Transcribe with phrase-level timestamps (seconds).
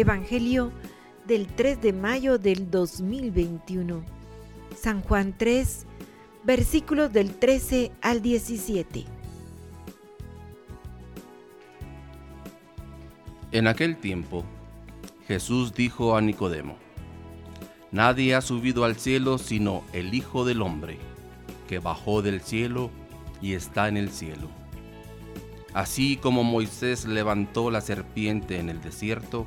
[0.00, 0.72] Evangelio
[1.26, 4.02] del 3 de mayo del 2021.
[4.74, 5.86] San Juan 3,
[6.42, 9.04] versículos del 13 al 17.
[13.52, 14.42] En aquel tiempo,
[15.28, 16.76] Jesús dijo a Nicodemo,
[17.92, 20.96] Nadie ha subido al cielo sino el Hijo del Hombre,
[21.68, 22.90] que bajó del cielo
[23.42, 24.48] y está en el cielo.
[25.74, 29.46] Así como Moisés levantó la serpiente en el desierto,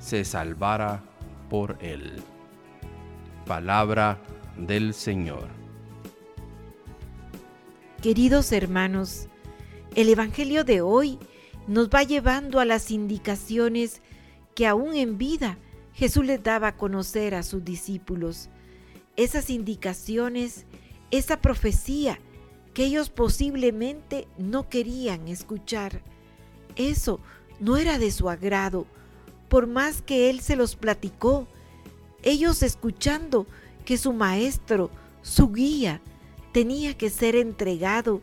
[0.00, 1.04] se salvara
[1.48, 2.20] por él.
[3.46, 4.18] Palabra
[4.56, 5.48] del Señor.
[8.02, 9.28] Queridos hermanos,
[9.94, 11.18] el Evangelio de hoy
[11.66, 14.00] nos va llevando a las indicaciones
[14.54, 15.58] que aún en vida
[15.92, 18.48] Jesús les daba a conocer a sus discípulos.
[19.16, 20.64] Esas indicaciones,
[21.10, 22.18] esa profecía
[22.72, 26.02] que ellos posiblemente no querían escuchar.
[26.76, 27.20] Eso
[27.58, 28.86] no era de su agrado,
[29.50, 31.46] por más que Él se los platicó.
[32.22, 33.46] Ellos escuchando
[33.84, 36.00] que su maestro, su guía,
[36.52, 38.22] tenía que ser entregado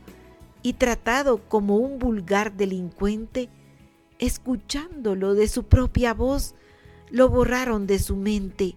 [0.64, 3.50] y tratado como un vulgar delincuente,
[4.20, 6.56] escuchándolo de su propia voz,
[7.12, 8.76] lo borraron de su mente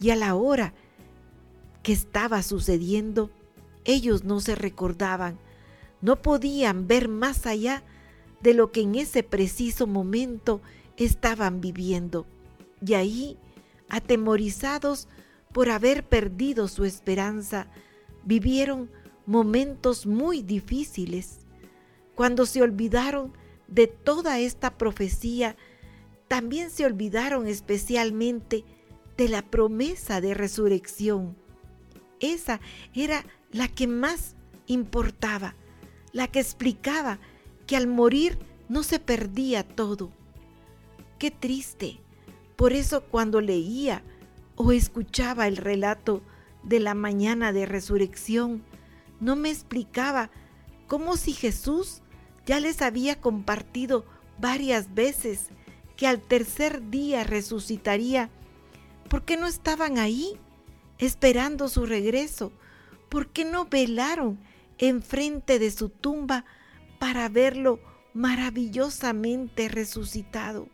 [0.00, 0.74] y a la hora
[1.82, 3.30] que estaba sucediendo,
[3.84, 5.38] ellos no se recordaban,
[6.00, 7.84] no podían ver más allá
[8.40, 10.60] de lo que en ese preciso momento
[10.96, 12.26] estaban viviendo.
[12.84, 13.38] Y ahí,
[13.88, 15.08] atemorizados
[15.52, 17.68] por haber perdido su esperanza,
[18.24, 18.90] vivieron
[19.26, 21.40] momentos muy difíciles.
[22.14, 23.32] Cuando se olvidaron
[23.68, 25.56] de toda esta profecía,
[26.28, 28.64] también se olvidaron especialmente
[29.16, 31.36] de la promesa de resurrección.
[32.20, 32.60] Esa
[32.94, 34.34] era la que más
[34.66, 35.54] importaba,
[36.12, 37.18] la que explicaba
[37.66, 40.10] que al morir no se perdía todo.
[41.18, 42.00] Qué triste.
[42.56, 44.02] Por eso cuando leía
[44.54, 46.22] o escuchaba el relato
[46.62, 48.62] de la mañana de resurrección,
[49.20, 50.30] no me explicaba
[50.86, 52.02] cómo si Jesús
[52.44, 54.04] ya les había compartido
[54.38, 55.48] varias veces
[55.96, 58.28] que al tercer día resucitaría,
[59.08, 60.38] ¿por qué no estaban ahí
[60.98, 62.52] esperando su regreso?
[63.08, 64.38] ¿Por qué no velaron
[64.78, 66.44] enfrente de su tumba
[66.98, 67.80] para verlo
[68.12, 70.68] maravillosamente resucitado?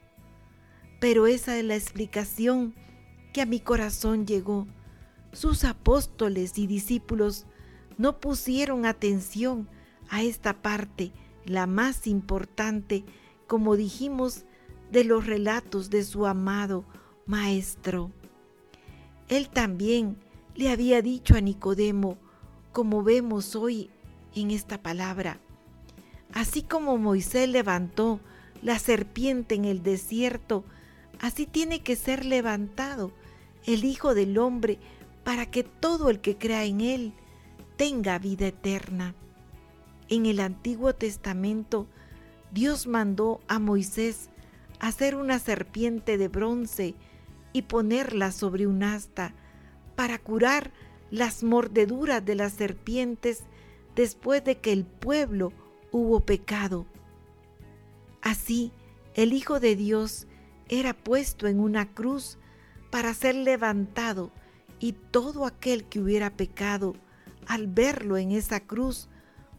[1.03, 2.77] Pero esa es la explicación
[3.33, 4.69] que a mi corazón llegó.
[5.33, 7.45] Sus apóstoles y discípulos
[7.99, 9.69] no pusieron atención
[10.11, 11.11] a esta parte,
[11.45, 13.05] la más importante,
[13.49, 14.45] como dijimos,
[14.93, 16.85] de los relatos de su amado
[17.27, 18.13] Maestro.
[19.27, 20.19] Él también
[20.55, 22.17] le había dicho a Nicodemo,
[22.71, 23.91] como vemos hoy
[24.37, 25.41] en esta palabra,
[26.33, 28.21] así como Moisés levantó
[28.63, 30.65] la serpiente en el desierto,
[31.21, 33.13] así tiene que ser levantado
[33.67, 34.79] el Hijo del Hombre
[35.25, 37.13] para que todo el que crea en Él
[37.77, 39.15] tenga vida eterna.
[40.09, 41.87] En el Antiguo Testamento,
[42.51, 44.31] Dios mandó a Moisés
[44.81, 46.95] hacer una serpiente de bronce
[47.53, 49.35] y ponerla sobre un asta
[49.95, 50.73] para curar
[51.11, 53.45] las mordeduras de las serpientes
[53.95, 55.53] después de que el pueblo
[55.93, 56.87] hubo pecado.
[58.23, 58.73] Así,
[59.15, 60.27] el Hijo de Dios
[60.73, 62.39] era puesto en una cruz
[62.91, 64.33] para ser levantado
[64.81, 66.95] y todo aquel que hubiera pecado,
[67.47, 69.11] al verlo en esa cruz,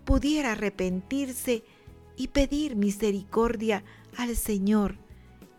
[0.06, 1.64] pudiera arrepentirse
[2.18, 3.84] y pedir misericordia
[4.18, 4.98] al Señor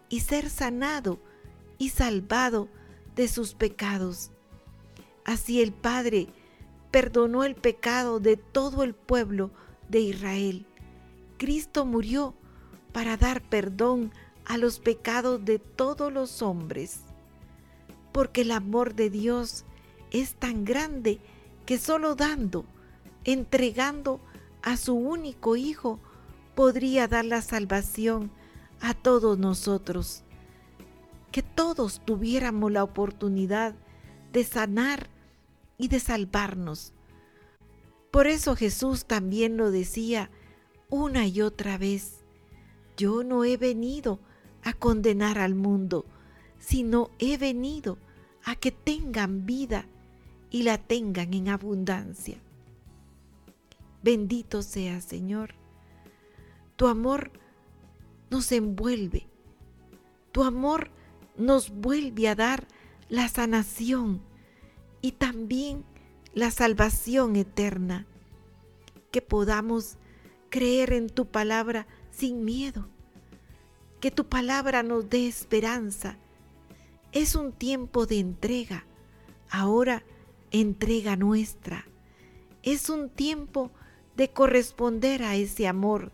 [0.08, 1.20] y ser sanado
[1.78, 2.68] y salvado
[3.14, 4.32] de sus pecados.
[5.24, 6.26] Así el Padre
[6.90, 9.52] perdonó el pecado de todo el pueblo
[9.88, 10.66] de Israel.
[11.38, 12.34] Cristo murió
[12.92, 14.12] para dar perdón
[14.44, 17.00] a los pecados de todos los hombres.
[18.12, 19.64] Porque el amor de Dios
[20.10, 21.20] es tan grande
[21.66, 22.64] que solo dando,
[23.24, 24.20] entregando
[24.62, 25.98] a su único Hijo,
[26.54, 28.30] podría dar la salvación
[28.80, 30.22] a todos nosotros.
[31.32, 33.74] Que todos tuviéramos la oportunidad
[34.32, 35.08] de sanar
[35.78, 36.92] y de salvarnos.
[38.10, 40.30] Por eso Jesús también lo decía
[40.88, 42.24] una y otra vez.
[42.96, 44.20] Yo no he venido
[44.64, 46.06] a condenar al mundo,
[46.58, 47.98] sino he venido
[48.44, 49.86] a que tengan vida
[50.50, 52.38] y la tengan en abundancia.
[54.02, 55.54] Bendito sea, Señor.
[56.76, 57.32] Tu amor
[58.30, 59.26] nos envuelve.
[60.32, 60.90] Tu amor
[61.36, 62.66] nos vuelve a dar
[63.08, 64.20] la sanación
[65.00, 65.84] y también
[66.34, 68.06] la salvación eterna.
[69.10, 69.96] Que podamos
[70.50, 72.88] creer en tu palabra sin miedo.
[74.04, 76.18] Que tu palabra nos dé esperanza.
[77.12, 78.84] Es un tiempo de entrega.
[79.48, 80.04] Ahora
[80.50, 81.86] entrega nuestra.
[82.62, 83.70] Es un tiempo
[84.14, 86.12] de corresponder a ese amor,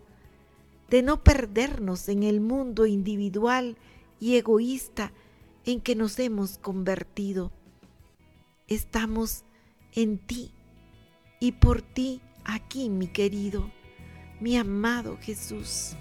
[0.89, 3.77] de no perdernos en el mundo individual
[4.21, 5.13] y egoísta
[5.65, 7.51] en que nos hemos convertido.
[8.69, 9.43] Estamos
[9.97, 10.53] en ti
[11.41, 13.69] y por ti aquí, mi querido,
[14.39, 15.97] mi amado Jesús.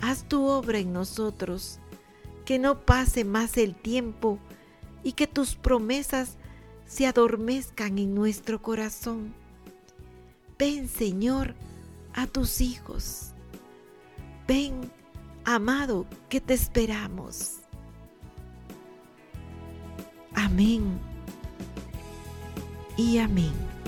[0.00, 1.78] Haz tu obra en nosotros,
[2.44, 4.38] que no pase más el tiempo
[5.02, 6.36] y que tus promesas
[6.86, 9.34] se adormezcan en nuestro corazón.
[10.58, 11.54] Ven, Señor,
[12.12, 13.32] a tus hijos.
[14.46, 14.90] Ven,
[15.44, 17.60] amado, que te esperamos.
[20.34, 20.98] Amén
[22.96, 23.79] y amén.